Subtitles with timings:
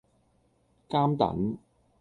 [0.89, 1.59] 監躉